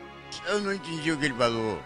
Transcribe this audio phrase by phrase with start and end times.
[0.48, 1.76] Eu não entendi o que ele falou.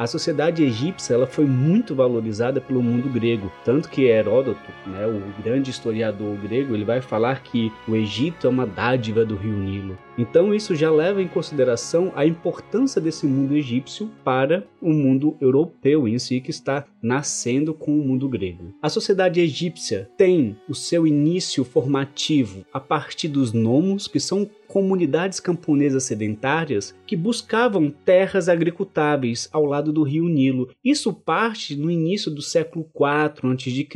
[0.00, 5.42] A sociedade egípcia ela foi muito valorizada pelo mundo grego, tanto que Heródoto, né, o
[5.42, 9.98] grande historiador grego, ele vai falar que o Egito é uma dádiva do rio Nilo.
[10.16, 16.08] Então isso já leva em consideração a importância desse mundo egípcio para o mundo europeu
[16.08, 18.74] em si que está nascendo com o mundo grego.
[18.82, 25.40] A sociedade egípcia tem o seu início formativo a partir dos nomos, que são comunidades
[25.40, 30.70] camponesas sedentárias que buscavam terras agricultáveis ao lado do rio Nilo.
[30.84, 33.86] Isso parte no início do século IV a.C.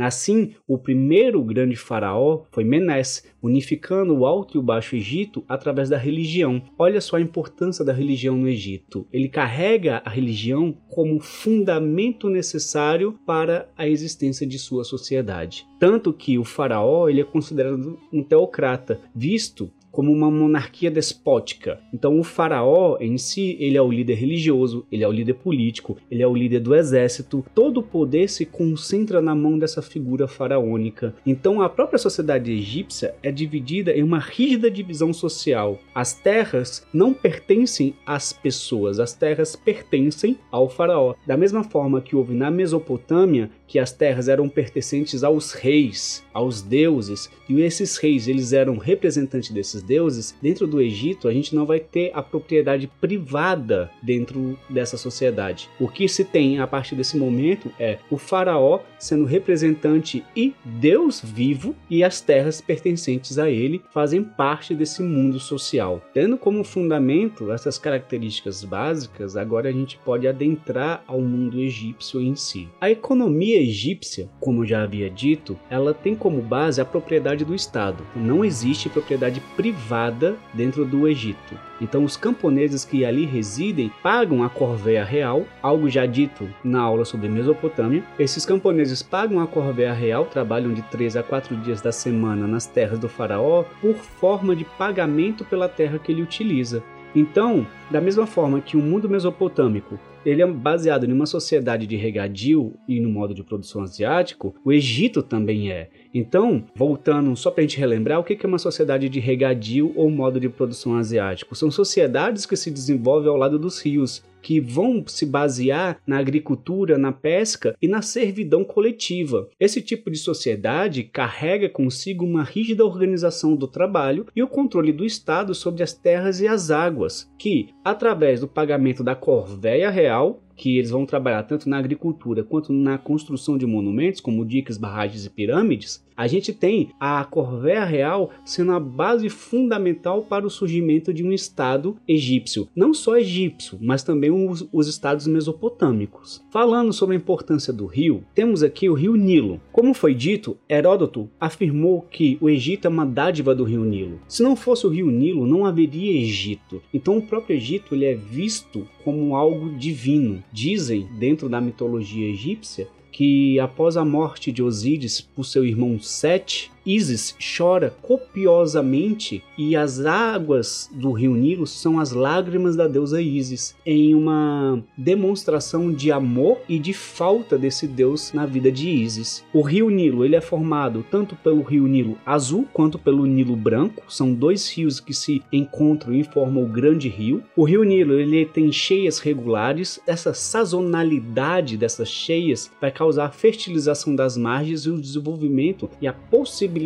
[0.00, 5.88] Assim, o primeiro grande faraó foi Menes, unificando o Alto e o Baixo Egito através
[5.88, 6.62] da religião.
[6.78, 9.06] Olha só a importância da religião no Egito.
[9.12, 15.66] Ele carrega a religião como fundamento necessário para a existência de sua sociedade.
[15.78, 21.80] Tanto que o faraó ele é considerado um teocrata, visto como uma monarquia despótica.
[21.92, 25.96] Então o faraó em si, ele é o líder religioso, ele é o líder político,
[26.08, 27.44] ele é o líder do exército.
[27.52, 31.16] Todo o poder se concentra na mão dessa figura faraônica.
[31.26, 35.80] Então a própria sociedade egípcia é dividida em uma rígida divisão social.
[35.92, 41.16] As terras não pertencem às pessoas, as terras pertencem ao faraó.
[41.26, 46.62] Da mesma forma que houve na Mesopotâmia, que as terras eram pertencentes aos reis, aos
[46.62, 51.66] deuses, e esses reis eles eram representantes desses deuses, dentro do Egito a gente não
[51.66, 55.68] vai ter a propriedade privada dentro dessa sociedade.
[55.78, 61.20] O que se tem a partir desse momento é o faraó sendo representante e Deus
[61.22, 66.02] vivo e as terras pertencentes a ele fazem parte desse mundo social.
[66.14, 72.34] Tendo como fundamento essas características básicas, agora a gente pode adentrar ao mundo egípcio em
[72.34, 72.68] si.
[72.80, 78.04] A economia egípcia, como já havia dito, ela tem como base a propriedade do Estado.
[78.14, 81.58] Não existe propriedade privada dentro do Egito.
[81.80, 87.04] Então, os camponeses que ali residem pagam a corvéia real, algo já dito na aula
[87.04, 88.02] sobre Mesopotâmia.
[88.18, 92.66] Esses camponeses pagam a corvéia real, trabalham de 3 a 4 dias da semana nas
[92.66, 96.82] terras do faraó, por forma de pagamento pela terra que ele utiliza.
[97.14, 101.96] Então, da mesma forma que o mundo mesopotâmico ele é baseado em uma sociedade de
[101.96, 105.88] regadio e no modo de produção asiático, o Egito também é.
[106.12, 110.10] Então, voltando só para a gente relembrar, o que é uma sociedade de regadio ou
[110.10, 111.54] modo de produção asiático?
[111.54, 116.96] São sociedades que se desenvolvem ao lado dos rios, que vão se basear na agricultura,
[116.96, 119.46] na pesca e na servidão coletiva.
[119.60, 125.04] Esse tipo de sociedade carrega consigo uma rígida organização do trabalho e o controle do
[125.04, 130.76] Estado sobre as terras e as águas, que, através do pagamento da corvéia real, que
[130.76, 135.30] eles vão trabalhar tanto na agricultura quanto na construção de monumentos, como diques, barragens e
[135.30, 141.22] pirâmides, a gente tem a Corvéia Real sendo a base fundamental para o surgimento de
[141.22, 142.66] um Estado egípcio.
[142.74, 146.44] Não só egípcio, mas também os, os estados mesopotâmicos.
[146.50, 149.60] Falando sobre a importância do rio, temos aqui o rio Nilo.
[149.70, 154.18] Como foi dito, Heródoto afirmou que o Egito é uma dádiva do rio Nilo.
[154.26, 156.82] Se não fosse o rio Nilo, não haveria Egito.
[156.92, 160.44] Então o próprio Egito ele é visto como algo divino.
[160.52, 166.70] Dizem, dentro da mitologia egípcia, que após a morte de Osíris por seu irmão Sete,
[166.88, 173.76] Isis chora copiosamente e as águas do rio Nilo são as lágrimas da deusa Isis,
[173.84, 179.44] em uma demonstração de amor e de falta desse deus na vida de Isis.
[179.52, 184.04] O rio Nilo ele é formado tanto pelo rio Nilo azul quanto pelo Nilo branco,
[184.08, 187.42] são dois rios que se encontram e formam o grande rio.
[187.54, 194.14] O rio Nilo ele tem cheias regulares, essa sazonalidade dessas cheias vai causar a fertilização
[194.14, 196.77] das margens e o desenvolvimento e a possibilidade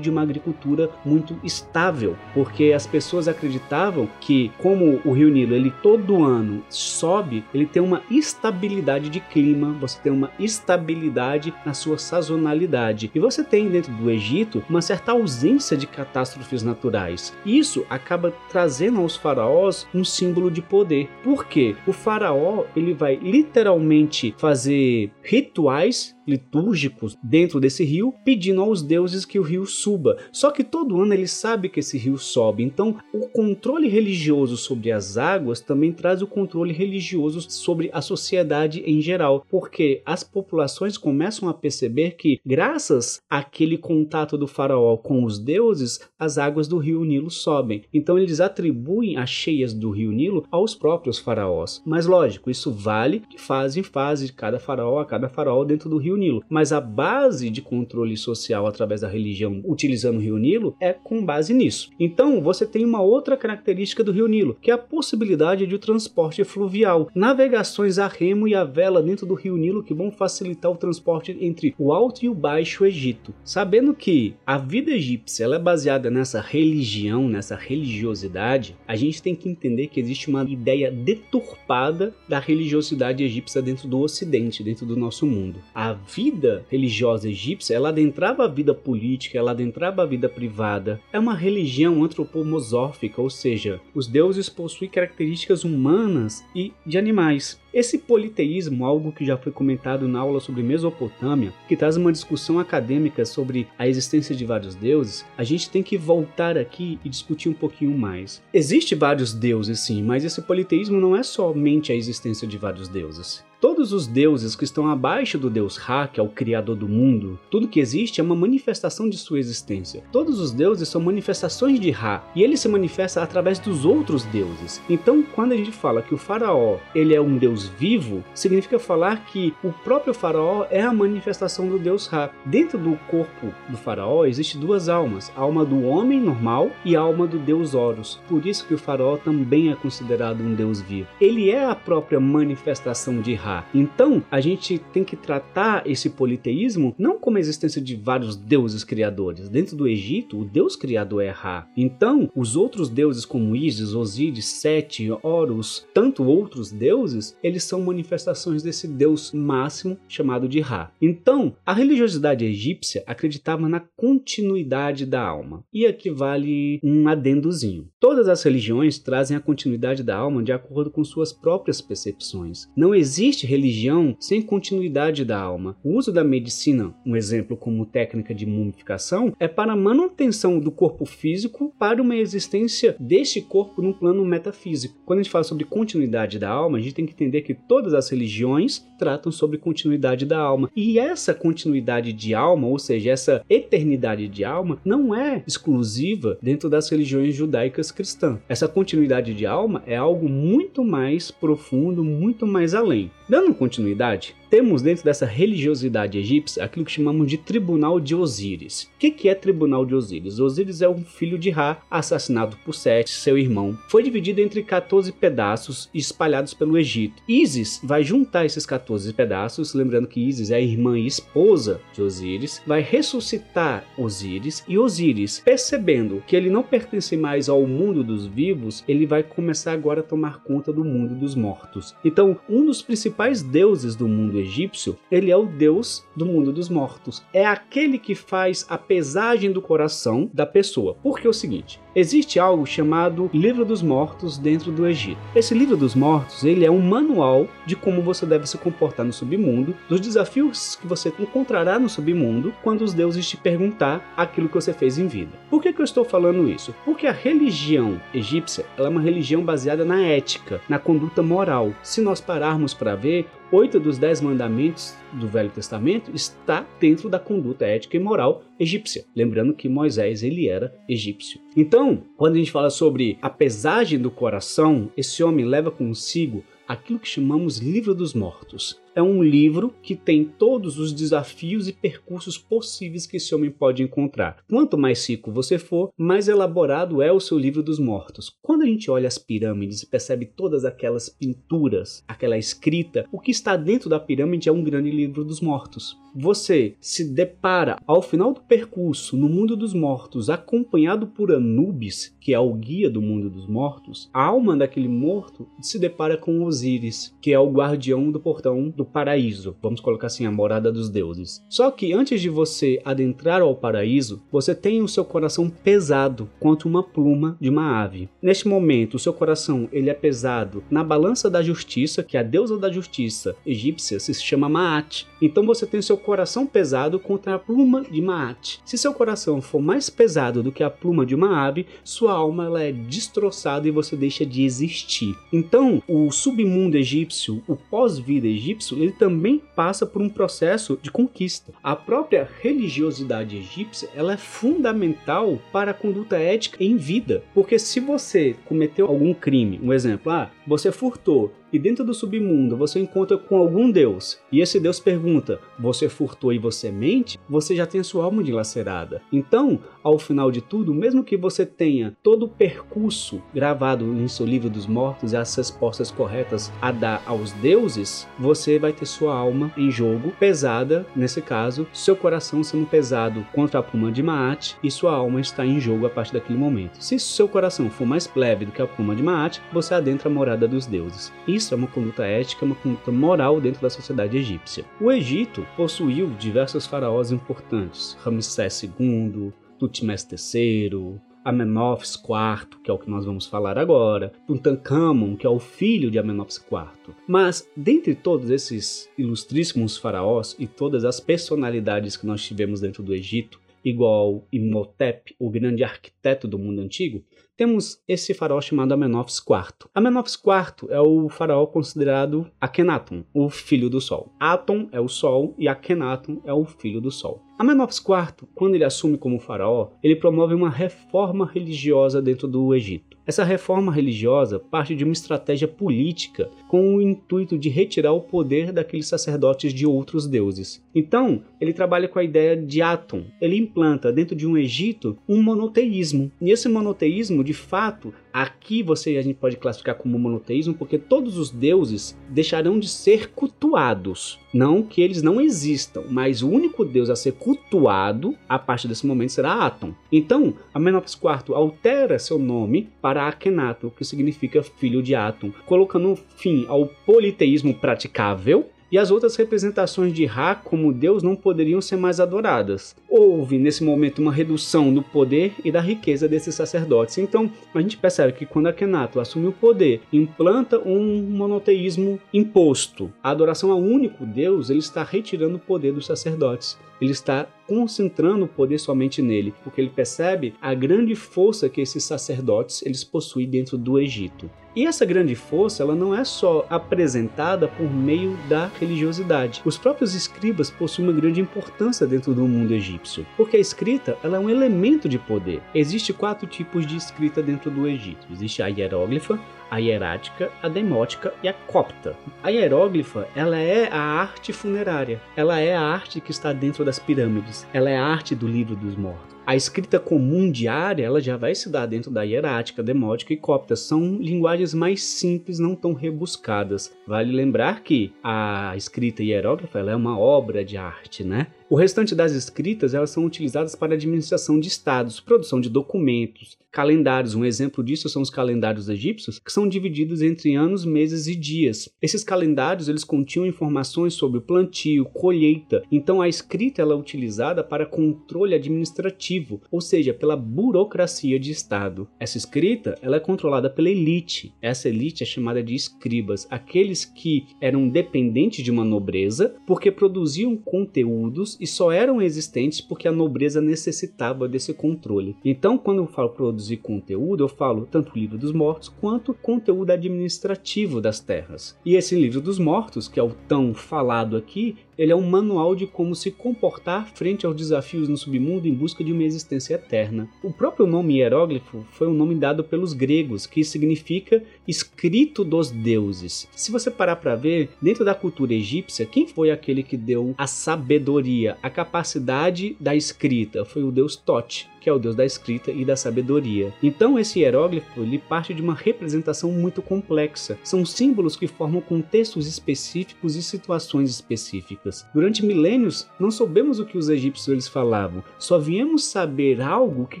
[0.00, 5.72] de uma agricultura muito estável, porque as pessoas acreditavam que como o rio Nilo ele
[5.82, 11.98] todo ano sobe, ele tem uma estabilidade de clima, você tem uma estabilidade na sua
[11.98, 13.10] sazonalidade.
[13.14, 17.34] E você tem dentro do Egito uma certa ausência de catástrofes naturais.
[17.44, 21.08] Isso acaba trazendo aos faraós um símbolo de poder.
[21.22, 21.74] Por quê?
[21.86, 29.39] O faraó ele vai literalmente fazer rituais litúrgicos dentro desse rio, pedindo aos deuses que
[29.40, 30.16] o rio suba.
[30.30, 34.92] Só que todo ano ele sabe que esse rio sobe, então o controle religioso sobre
[34.92, 40.96] as águas também traz o controle religioso sobre a sociedade em geral, porque as populações
[40.96, 46.78] começam a perceber que, graças àquele contato do faraó com os deuses, as águas do
[46.78, 47.82] rio Nilo sobem.
[47.92, 51.82] Então eles atribuem as cheias do rio Nilo aos próprios faraós.
[51.86, 55.88] Mas lógico, isso vale de fase em fase, de cada faraó a cada faraó dentro
[55.88, 56.44] do rio Nilo.
[56.48, 59.19] Mas a base de controle social através da religião
[59.64, 61.90] utilizando o Rio Nilo é com base nisso.
[61.98, 66.44] Então você tem uma outra característica do Rio Nilo, que é a possibilidade de transporte
[66.44, 67.08] fluvial.
[67.14, 71.36] Navegações a remo e a vela dentro do Rio Nilo que vão facilitar o transporte
[71.40, 73.34] entre o Alto e o Baixo Egito.
[73.44, 79.48] Sabendo que a vida egípcia é baseada nessa religião, nessa religiosidade, a gente tem que
[79.48, 85.26] entender que existe uma ideia deturpada da religiosidade egípcia dentro do Ocidente, dentro do nosso
[85.26, 85.60] mundo.
[85.74, 91.00] A vida religiosa egípcia, ela adentrava a vida política, ela adentrava a vida privada.
[91.12, 97.60] É uma religião antropomorfíca, ou seja, os deuses possuem características humanas e de animais.
[97.72, 102.58] Esse politeísmo, algo que já foi comentado na aula sobre Mesopotâmia, que traz uma discussão
[102.58, 107.48] acadêmica sobre a existência de vários deuses, a gente tem que voltar aqui e discutir
[107.48, 108.42] um pouquinho mais.
[108.52, 113.44] Existem vários deuses sim, mas esse politeísmo não é somente a existência de vários deuses.
[113.60, 117.38] Todos os deuses que estão abaixo do deus Ra, que é o criador do mundo,
[117.50, 120.02] tudo que existe é uma manifestação de sua existência.
[120.10, 124.80] Todos os deuses são manifestações de Ra, e ele se manifesta através dos outros deuses.
[124.88, 129.26] Então, quando a gente fala que o faraó, ele é um deus vivo, significa falar
[129.26, 132.30] que o próprio faraó é a manifestação do deus Ra.
[132.46, 137.00] Dentro do corpo do faraó existe duas almas, a alma do homem normal e a
[137.00, 138.18] alma do deus Horus.
[138.26, 141.08] Por isso que o faraó também é considerado um deus vivo.
[141.20, 143.66] Ele é a própria manifestação de Ra Ra.
[143.74, 148.84] Então, a gente tem que tratar esse politeísmo não como a existência de vários deuses
[148.84, 149.48] criadores.
[149.48, 151.66] Dentro do Egito, o deus criador é Ra.
[151.76, 158.62] Então, os outros deuses como Isis, Osíris, Sete, Horus, tanto outros deuses, eles são manifestações
[158.62, 160.92] desse deus máximo chamado de Ra.
[161.00, 165.64] Então, a religiosidade egípcia acreditava na continuidade da alma.
[165.72, 167.88] E aqui vale um adendozinho.
[167.98, 172.68] Todas as religiões trazem a continuidade da alma de acordo com suas próprias percepções.
[172.76, 175.76] Não existe existe religião sem continuidade da alma.
[175.82, 180.70] O uso da medicina, um exemplo como técnica de mumificação, é para a manutenção do
[180.70, 185.00] corpo físico para uma existência deste corpo num plano metafísico.
[185.04, 187.94] Quando a gente fala sobre continuidade da alma, a gente tem que entender que todas
[187.94, 190.70] as religiões tratam sobre continuidade da alma.
[190.76, 196.68] E essa continuidade de alma, ou seja, essa eternidade de alma, não é exclusiva dentro
[196.68, 198.38] das religiões judaicas cristãs.
[198.48, 203.10] Essa continuidade de alma é algo muito mais profundo, muito mais além.
[203.30, 208.90] Dando continuidade, temos dentro dessa religiosidade egípcia aquilo que chamamos de Tribunal de Osíris.
[208.96, 210.40] O que, que é Tribunal de Osíris?
[210.40, 213.78] Osíris é um filho de Ra, assassinado por Sete, seu irmão.
[213.88, 217.22] Foi dividido entre 14 pedaços espalhados pelo Egito.
[217.28, 222.02] Isis vai juntar esses 14 pedaços, lembrando que Isis é a irmã e esposa de
[222.02, 228.26] Osíris, vai ressuscitar Osíris e Osíris, percebendo que ele não pertence mais ao mundo dos
[228.26, 231.94] vivos, ele vai começar agora a tomar conta do mundo dos mortos.
[232.04, 236.68] Então, um dos principais deuses do mundo egípcio, ele é o deus do mundo dos
[236.68, 237.22] mortos.
[237.32, 240.96] É aquele que faz a pesagem do coração da pessoa.
[241.02, 245.18] Porque é o seguinte, Existe algo chamado Livro dos Mortos dentro do Egito.
[245.34, 249.12] Esse Livro dos Mortos, ele é um manual de como você deve se comportar no
[249.12, 254.54] submundo, dos desafios que você encontrará no submundo quando os deuses te perguntar aquilo que
[254.54, 255.32] você fez em vida.
[255.50, 256.72] Por que, que eu estou falando isso?
[256.84, 261.72] Porque a religião egípcia é uma religião baseada na ética, na conduta moral.
[261.82, 267.08] Se nós pararmos para ver, ver, oito dos dez mandamentos do Velho Testamento está dentro
[267.08, 269.04] da conduta ética e moral egípcia.
[269.14, 271.40] Lembrando que Moisés ele era egípcio.
[271.56, 277.00] Então, quando a gente fala sobre a pesagem do coração, esse homem leva consigo aquilo
[277.00, 282.36] que chamamos livro dos mortos é um livro que tem todos os desafios e percursos
[282.36, 284.42] possíveis que esse homem pode encontrar.
[284.48, 288.32] Quanto mais rico você for, mais elaborado é o seu livro dos mortos.
[288.42, 293.30] Quando a gente olha as pirâmides e percebe todas aquelas pinturas, aquela escrita, o que
[293.30, 295.96] está dentro da pirâmide é um grande livro dos mortos.
[296.14, 302.34] Você se depara ao final do percurso no mundo dos mortos, acompanhado por Anubis, que
[302.34, 307.14] é o guia do mundo dos mortos, a alma daquele morto se depara com Osíris,
[307.20, 311.44] que é o guardião do portão do paraíso, vamos colocar assim, a morada dos deuses.
[311.50, 316.66] Só que antes de você adentrar ao paraíso, você tem o seu coração pesado quanto
[316.66, 318.08] uma pluma de uma ave.
[318.22, 322.56] Neste momento, o seu coração ele é pesado na balança da justiça, que a deusa
[322.56, 325.06] da justiça egípcia se chama Maat.
[325.20, 328.60] Então você tem o seu coração pesado contra a pluma de Maat.
[328.64, 332.46] Se seu coração for mais pesado do que a pluma de uma ave, sua alma
[332.46, 335.14] ela é destroçada e você deixa de existir.
[335.30, 340.90] Então, o submundo egípcio, o pós-vida egípcio egípcio ele também passa por um processo de
[340.90, 341.52] conquista.
[341.62, 347.80] A própria religiosidade egípcia ela é fundamental para a conduta ética em vida, porque se
[347.80, 353.16] você cometeu algum crime, um exemplo, ah, você furtou, e dentro do submundo você encontra
[353.16, 357.18] com algum deus, e esse deus pergunta: Você furtou e você mente?
[357.28, 359.02] Você já tem a sua alma dilacerada.
[359.12, 364.26] Então, ao final de tudo, mesmo que você tenha todo o percurso gravado em seu
[364.26, 369.14] livro dos mortos e as respostas corretas a dar aos deuses, você vai ter sua
[369.14, 374.56] alma em jogo, pesada, nesse caso, seu coração sendo pesado contra a pluma de Maat,
[374.62, 376.82] e sua alma está em jogo a partir daquele momento.
[376.82, 380.12] Se seu coração for mais leve do que a pluma de Maat, você adentra a
[380.12, 381.12] morada dos deuses.
[381.40, 384.62] Isso é uma conduta ética, uma conduta moral dentro da sociedade egípcia.
[384.78, 392.78] O Egito possuiu diversos faraós importantes: Ramsés II, Tutmés III, Amenófis IV, que é o
[392.78, 396.94] que nós vamos falar agora, Tutankhamon, que é o filho de Amenófis IV.
[397.08, 402.92] Mas, dentre todos esses ilustríssimos faraós e todas as personalidades que nós tivemos dentro do
[402.92, 407.02] Egito, igual Imhotep, o grande arquiteto do mundo antigo,
[407.40, 409.70] temos esse faraó chamado Amenófis IV.
[409.74, 414.12] Amenófis IV é o faraó considerado Akhenaton, o filho do sol.
[414.20, 417.22] Aton é o sol e Akhenaton é o filho do sol.
[417.38, 422.89] Amenófis IV, quando ele assume como faraó, ele promove uma reforma religiosa dentro do Egito.
[423.06, 428.52] Essa reforma religiosa parte de uma estratégia política com o intuito de retirar o poder
[428.52, 430.62] daqueles sacerdotes de outros deuses.
[430.74, 433.04] Então, ele trabalha com a ideia de Atom.
[433.20, 436.10] Ele implanta dentro de um Egito um monoteísmo.
[436.20, 441.16] E esse monoteísmo, de fato, aqui você a gente pode classificar como monoteísmo porque todos
[441.16, 444.18] os deuses deixarão de ser cultuados.
[444.32, 448.86] Não que eles não existam, mas o único deus a ser cultuado a partir desse
[448.86, 449.74] momento será Atom.
[449.90, 456.46] Então, Amenófis IV altera seu nome para Akhenaton, que significa filho de Atom, colocando fim
[456.48, 462.00] ao politeísmo praticável e as outras representações de Ra como Deus não poderiam ser mais
[462.00, 462.74] adoradas.
[462.88, 466.98] Houve nesse momento uma redução do poder e da riqueza desses sacerdotes.
[466.98, 473.10] Então a gente percebe que quando Akhenaton assume o poder, implanta um monoteísmo imposto, a
[473.10, 476.58] adoração ao único Deus, ele está retirando o poder dos sacerdotes.
[476.80, 481.84] Ele está concentrando o poder somente nele, porque ele percebe a grande força que esses
[481.84, 484.30] sacerdotes eles possuem dentro do Egito.
[484.54, 489.40] E essa grande força, ela não é só apresentada por meio da religiosidade.
[489.44, 494.16] Os próprios escribas possuem uma grande importância dentro do mundo egípcio, porque a escrita ela
[494.16, 495.40] é um elemento de poder.
[495.54, 498.08] Existem quatro tipos de escrita dentro do Egito.
[498.10, 501.96] Existe a hieróglifa, a hierática, a demótica e a copta.
[502.22, 505.00] A hieróglifa, ela é a arte funerária.
[505.16, 507.46] Ela é a arte que está dentro das pirâmides.
[507.52, 509.10] Ela é a arte do livro dos mortos.
[509.26, 513.54] A escrita comum diária, ela já vai se dar dentro da hierática, demótica e copta.
[513.54, 516.74] São linguagens mais simples, não tão rebuscadas.
[516.86, 521.28] Vale lembrar que a escrita hierógrafa ela é uma obra de arte, né?
[521.50, 527.16] O restante das escritas elas são utilizadas para administração de estados, produção de documentos, calendários.
[527.16, 531.68] Um exemplo disso são os calendários egípcios, que são divididos entre anos, meses e dias.
[531.82, 535.60] Esses calendários eles continham informações sobre plantio, colheita.
[535.72, 541.88] Então a escrita ela é utilizada para controle administrativo, ou seja, pela burocracia de estado.
[541.98, 544.32] Essa escrita ela é controlada pela elite.
[544.40, 550.36] Essa elite é chamada de escribas, aqueles que eram dependentes de uma nobreza porque produziam
[550.36, 555.16] conteúdos e só eram existentes porque a nobreza necessitava desse controle.
[555.24, 559.70] Então, quando eu falo produzir conteúdo, eu falo tanto o livro dos mortos quanto conteúdo
[559.70, 561.56] administrativo das terras.
[561.64, 565.54] E esse livro dos mortos, que é o tão falado aqui, ele é um manual
[565.54, 570.08] de como se comportar frente aos desafios no submundo em busca de uma existência eterna.
[570.22, 576.26] O próprio nome hieróglifo foi um nome dado pelos gregos, que significa escrito dos deuses.
[576.34, 580.26] Se você parar para ver, dentro da cultura egípcia, quem foi aquele que deu a
[580.26, 583.44] sabedoria, a capacidade da escrita?
[583.44, 586.52] Foi o deus Tote que é o deus da escrita e da sabedoria.
[586.62, 590.38] Então esse hieróglifo ele parte de uma representação muito complexa.
[590.44, 594.86] São símbolos que formam contextos específicos e situações específicas.
[594.94, 599.86] Durante milênios não soubemos o que os egípcios eles falavam, só viemos saber algo o
[599.86, 600.00] que,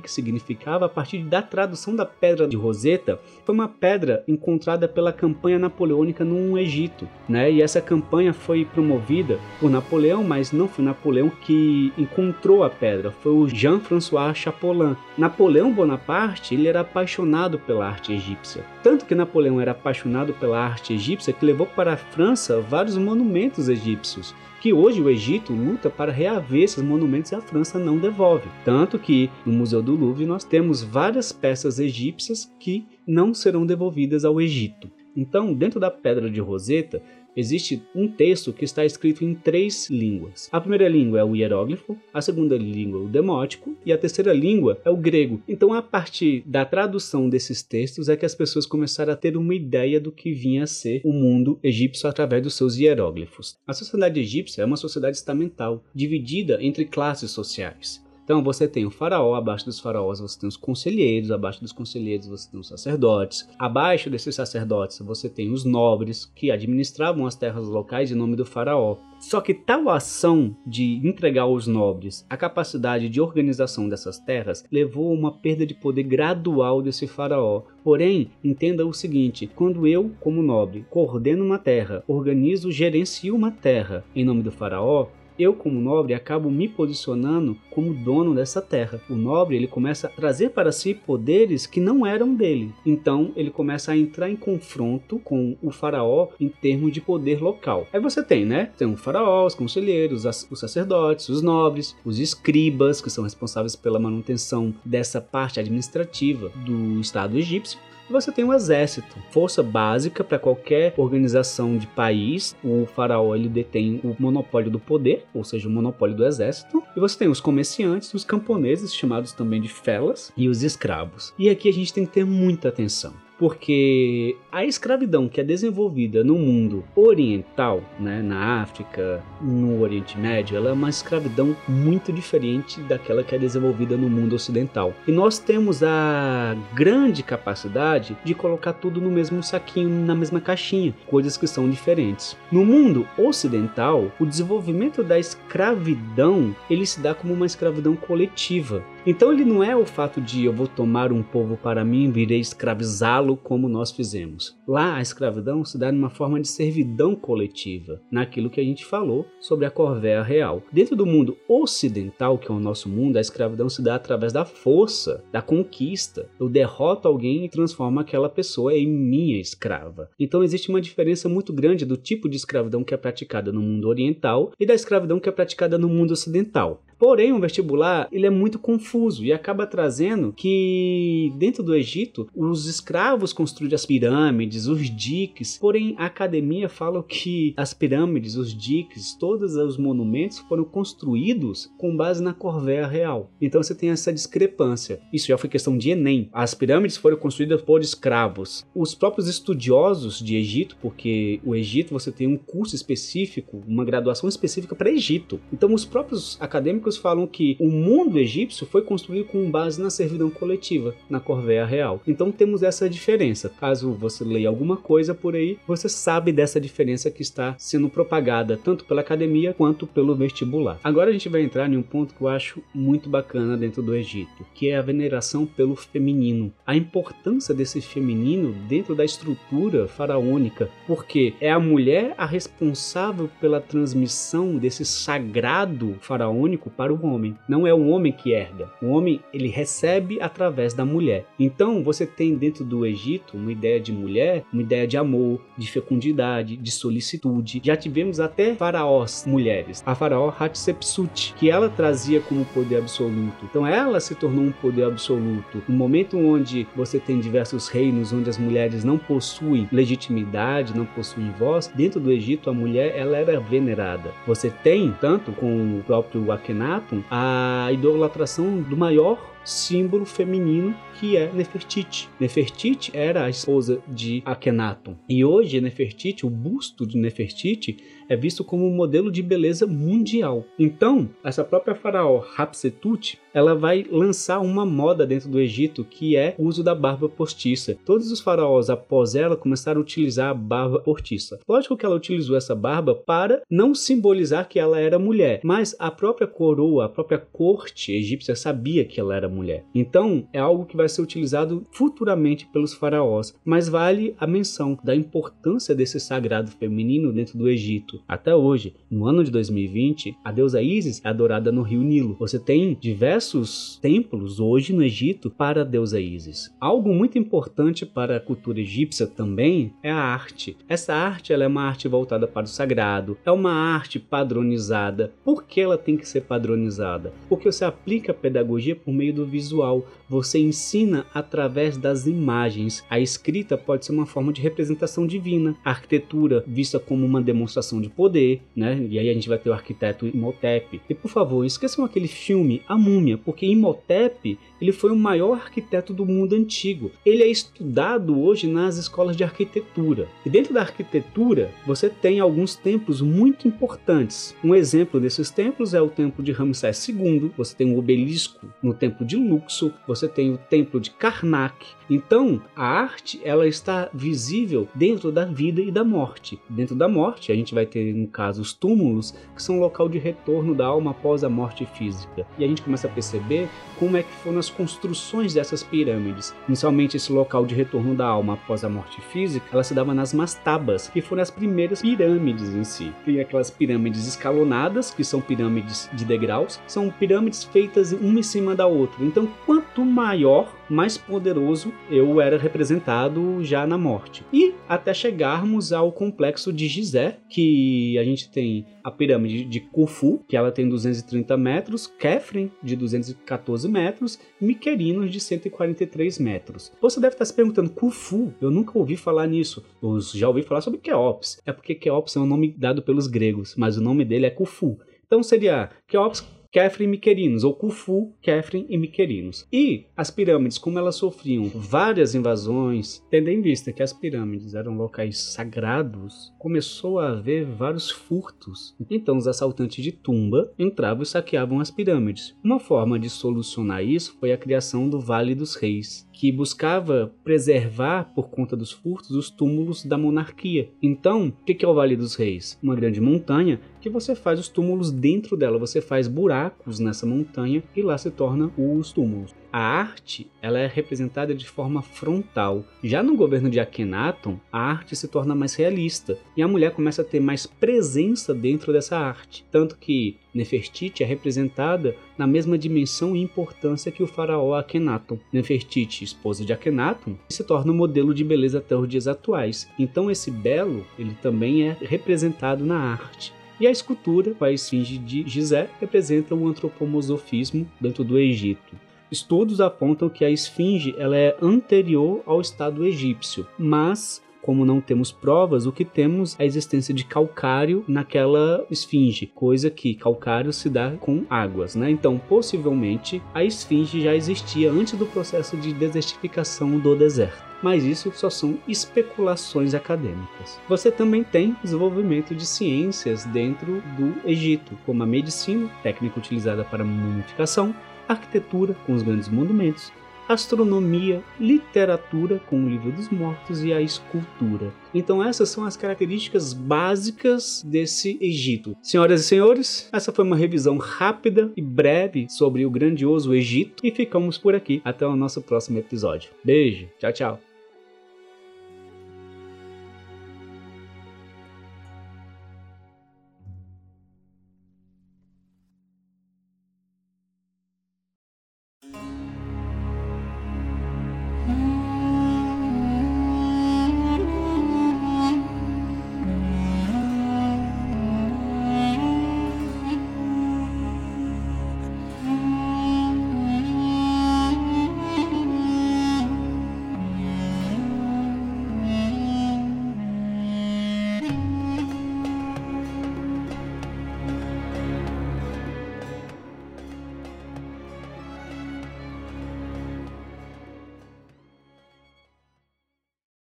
[0.00, 3.18] que significava a partir da tradução da pedra de Roseta.
[3.44, 7.50] Foi uma pedra encontrada pela campanha napoleônica no Egito, né?
[7.50, 13.10] E essa campanha foi promovida por Napoleão, mas não foi Napoleão que encontrou a pedra,
[13.10, 14.96] foi o Jean-François Chapolin.
[15.16, 18.64] Napoleão Bonaparte ele era apaixonado pela arte egípcia.
[18.82, 23.68] Tanto que Napoleão era apaixonado pela arte egípcia que levou para a França vários monumentos
[23.68, 28.46] egípcios que hoje o Egito luta para reaver esses monumentos e a França não devolve.
[28.62, 34.22] Tanto que no Museu do Louvre nós temos várias peças egípcias que não serão devolvidas
[34.22, 34.90] ao Egito.
[35.16, 37.02] Então, dentro da Pedra de Roseta,
[37.36, 40.48] existe um texto que está escrito em três línguas.
[40.52, 44.32] A primeira língua é o hieróglifo, a segunda língua é o demótico e a terceira
[44.32, 45.42] língua é o grego.
[45.48, 49.54] Então, a partir da tradução desses textos é que as pessoas começaram a ter uma
[49.54, 53.56] ideia do que vinha a ser o mundo egípcio através dos seus hieróglifos.
[53.66, 58.02] A sociedade egípcia é uma sociedade estamental, dividida entre classes sociais.
[58.30, 62.28] Então você tem o faraó, abaixo dos faraós você tem os conselheiros, abaixo dos conselheiros
[62.28, 67.66] você tem os sacerdotes, abaixo desses sacerdotes você tem os nobres que administravam as terras
[67.66, 68.98] locais em nome do faraó.
[69.18, 75.10] Só que tal ação de entregar aos nobres a capacidade de organização dessas terras levou
[75.10, 77.64] a uma perda de poder gradual desse faraó.
[77.82, 84.04] Porém, entenda o seguinte: quando eu, como nobre, coordeno uma terra, organizo, gerencio uma terra
[84.14, 85.08] em nome do faraó,
[85.40, 89.00] eu como nobre acabo me posicionando como dono dessa terra.
[89.08, 92.72] O nobre ele começa a trazer para si poderes que não eram dele.
[92.84, 97.86] Então ele começa a entrar em confronto com o faraó em termos de poder local.
[97.92, 98.70] Aí você tem, né?
[98.76, 103.98] Tem o faraó, os conselheiros, os sacerdotes, os nobres, os escribas que são responsáveis pela
[103.98, 107.78] manutenção dessa parte administrativa do Estado egípcio
[108.12, 112.56] você tem o exército, força básica para qualquer organização de país.
[112.62, 116.82] O faraó ele detém o monopólio do poder, ou seja, o monopólio do exército.
[116.96, 121.32] E você tem os comerciantes, os camponeses, chamados também de felas, e os escravos.
[121.38, 126.22] E aqui a gente tem que ter muita atenção porque a escravidão que é desenvolvida
[126.22, 132.82] no mundo oriental, né, na África, no Oriente Médio, ela é uma escravidão muito diferente
[132.82, 134.92] daquela que é desenvolvida no mundo ocidental.
[135.08, 140.94] E nós temos a grande capacidade de colocar tudo no mesmo saquinho, na mesma caixinha,
[141.06, 142.36] coisas que são diferentes.
[142.52, 148.84] No mundo ocidental, o desenvolvimento da escravidão ele se dá como uma escravidão coletiva.
[149.06, 152.38] Então ele não é o fato de eu vou tomar um povo para mim, virei
[152.38, 154.54] escravizá-lo como nós fizemos.
[154.68, 159.26] Lá a escravidão se dá numa forma de servidão coletiva, naquilo que a gente falou
[159.40, 160.62] sobre a corvéia real.
[160.70, 164.44] Dentro do mundo ocidental, que é o nosso mundo, a escravidão se dá através da
[164.44, 166.28] força, da conquista.
[166.38, 170.10] Eu derroto alguém e transformo aquela pessoa em minha escrava.
[170.18, 173.88] Então existe uma diferença muito grande do tipo de escravidão que é praticada no mundo
[173.88, 176.82] oriental e da escravidão que é praticada no mundo ocidental.
[177.00, 182.66] Porém, o vestibular ele é muito confuso e acaba trazendo que dentro do Egito os
[182.66, 185.56] escravos construíram as pirâmides, os diques.
[185.56, 191.96] Porém, a academia fala que as pirâmides, os diques, todos os monumentos foram construídos com
[191.96, 193.30] base na Corvéia real.
[193.40, 195.00] Então você tem essa discrepância.
[195.10, 196.28] Isso já foi questão de Enem.
[196.30, 198.66] As pirâmides foram construídas por escravos.
[198.74, 204.28] Os próprios estudiosos de Egito, porque o Egito você tem um curso específico, uma graduação
[204.28, 205.40] específica para Egito.
[205.50, 210.30] Então os próprios acadêmicos falam que o mundo egípcio foi construído com base na servidão
[210.30, 212.00] coletiva, na corvéia real.
[212.06, 213.52] Então temos essa diferença.
[213.60, 218.56] Caso você leia alguma coisa por aí, você sabe dessa diferença que está sendo propagada
[218.56, 220.78] tanto pela academia quanto pelo vestibular.
[220.82, 223.94] Agora a gente vai entrar em um ponto que eu acho muito bacana dentro do
[223.94, 226.52] Egito, que é a veneração pelo feminino.
[226.66, 233.60] A importância desse feminino dentro da estrutura faraônica, porque é a mulher a responsável pela
[233.60, 237.36] transmissão desse sagrado faraônico para o homem.
[237.46, 238.70] Não é o homem que herda.
[238.80, 241.26] O homem ele recebe através da mulher.
[241.38, 245.70] Então você tem dentro do Egito uma ideia de mulher, uma ideia de amor, de
[245.70, 247.60] fecundidade, de solicitude.
[247.62, 249.82] Já tivemos até faraós mulheres.
[249.84, 253.44] A faraó Hatshepsut, que ela trazia como poder absoluto.
[253.44, 255.62] Então ela se tornou um poder absoluto.
[255.68, 261.30] No momento onde você tem diversos reinos onde as mulheres não possuem legitimidade, não possuem
[261.32, 264.14] voz, dentro do Egito a mulher ela era venerada.
[264.26, 266.32] Você tem, tanto com o próprio
[266.70, 272.08] Akhenaton, a idolatração do maior símbolo feminino que é Nefertiti.
[272.20, 274.96] Nefertiti era a esposa de Akhenaton.
[275.08, 277.78] E hoje Nefertiti, o busto de Nefertiti,
[278.10, 280.44] é visto como um modelo de beleza mundial.
[280.58, 286.34] Então, essa própria faraó Hatshepsut, ela vai lançar uma moda dentro do Egito que é
[286.36, 287.78] o uso da barba postiça.
[287.86, 291.38] Todos os faraós após ela começaram a utilizar a barba postiça.
[291.48, 295.90] Lógico que ela utilizou essa barba para não simbolizar que ela era mulher, mas a
[295.90, 299.64] própria coroa, a própria corte egípcia sabia que ela era mulher.
[299.72, 304.96] Então, é algo que vai ser utilizado futuramente pelos faraós, mas vale a menção da
[304.96, 307.99] importância desse sagrado feminino dentro do Egito.
[308.08, 312.16] Até hoje, no ano de 2020, a deusa Isis é adorada no rio Nilo.
[312.18, 316.50] Você tem diversos templos hoje no Egito para a deusa Isis.
[316.60, 320.56] Algo muito importante para a cultura egípcia também é a arte.
[320.68, 325.12] Essa arte ela é uma arte voltada para o sagrado, é uma arte padronizada.
[325.24, 327.12] Por que ela tem que ser padronizada?
[327.28, 329.86] Porque você aplica a pedagogia por meio do visual.
[330.08, 332.84] Você ensina através das imagens.
[332.88, 335.54] A escrita pode ser uma forma de representação divina.
[335.64, 338.86] A arquitetura vista como uma demonstração de poder, né?
[338.88, 340.80] E aí a gente vai ter o arquiteto Imhotep.
[340.88, 345.94] E por favor, esqueçam aquele filme A Múmia, porque Imhotep ele foi o maior arquiteto
[345.94, 346.90] do mundo antigo.
[347.04, 350.08] Ele é estudado hoje nas escolas de arquitetura.
[350.24, 354.34] E dentro da arquitetura, você tem alguns templos muito importantes.
[354.44, 358.74] Um exemplo desses templos é o templo de Ramsés II, você tem o obelisco no
[358.74, 361.66] templo de Luxor, você tem o templo de Karnak.
[361.88, 366.38] Então, a arte ela está visível dentro da vida e da morte.
[366.48, 369.88] Dentro da morte, a gente vai ter, no caso, os túmulos, que são o local
[369.88, 372.26] de retorno da alma após a morte física.
[372.38, 376.34] E a gente começa a perceber como é que foram as construções dessas pirâmides.
[376.46, 380.12] Inicialmente, esse local de retorno da alma após a morte física, ela se dava nas
[380.12, 382.92] mastabas, que foram as primeiras pirâmides em si.
[383.04, 388.54] Tem aquelas pirâmides escalonadas, que são pirâmides de degraus, são pirâmides feitas uma em cima
[388.54, 389.04] da outra.
[389.04, 394.24] Então, quanto maior mais poderoso eu era representado já na morte.
[394.32, 400.24] E até chegarmos ao complexo de Gizé, que a gente tem a pirâmide de Khufu,
[400.28, 406.72] que ela tem 230 metros, Kefren de 214 metros, Miquerinos de 143 metros.
[406.80, 408.32] Você deve estar se perguntando, Khufu?
[408.40, 409.64] Eu nunca ouvi falar nisso.
[409.82, 411.42] Eu já ouvi falar sobre Keops.
[411.44, 414.78] É porque Keops é um nome dado pelos gregos, mas o nome dele é Khufu.
[415.06, 419.46] Então seria Keops Kefren e Miquerinos, ou Khufu, Kefren e Miquerinos.
[419.52, 424.76] E as pirâmides, como elas sofriam várias invasões, tendo em vista que as pirâmides eram
[424.76, 428.74] locais sagrados, começou a haver vários furtos.
[428.90, 432.34] Então os assaltantes de tumba entravam e saqueavam as pirâmides.
[432.42, 438.12] Uma forma de solucionar isso foi a criação do Vale dos Reis, que buscava preservar,
[438.12, 440.68] por conta dos furtos, os túmulos da monarquia.
[440.82, 442.58] Então, o que é o Vale dos Reis?
[442.60, 446.39] Uma grande montanha que você faz os túmulos dentro dela, você faz buracos
[446.78, 449.34] nessa montanha e lá se tornam os túmulos.
[449.52, 452.64] A arte ela é representada de forma frontal.
[452.84, 457.02] Já no governo de Akhenaton, a arte se torna mais realista e a mulher começa
[457.02, 459.44] a ter mais presença dentro dessa arte.
[459.50, 465.18] Tanto que Nefertiti é representada na mesma dimensão e importância que o faraó Akhenaton.
[465.32, 469.68] Nefertiti, esposa de Akhenaton, se torna um modelo de beleza até os dias atuais.
[469.76, 473.32] Então esse belo, ele também é representado na arte.
[473.60, 478.74] E a escultura, com a esfinge de Gizé, representa o antropomorfismo dentro do Egito.
[479.12, 485.12] Estudos apontam que a esfinge ela é anterior ao estado egípcio, mas como não temos
[485.12, 490.70] provas, o que temos é a existência de calcário naquela esfinge, coisa que calcário se
[490.70, 491.90] dá com águas, né?
[491.90, 498.12] Então, possivelmente, a esfinge já existia antes do processo de desertificação do deserto mas isso
[498.14, 500.60] só são especulações acadêmicas.
[500.68, 506.84] Você também tem desenvolvimento de ciências dentro do Egito, como a medicina, técnica utilizada para
[506.84, 507.74] mumificação,
[508.08, 509.92] arquitetura com os grandes monumentos,
[510.32, 514.72] astronomia, literatura com o livro dos mortos e a escultura.
[514.94, 518.76] Então essas são as características básicas desse Egito.
[518.80, 523.90] Senhoras e senhores, essa foi uma revisão rápida e breve sobre o grandioso Egito e
[523.90, 526.30] ficamos por aqui até o nosso próximo episódio.
[526.44, 527.49] Beijo, tchau, tchau.